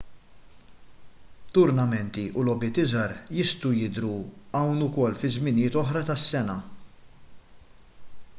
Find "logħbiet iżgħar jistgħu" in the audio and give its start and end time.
2.47-3.73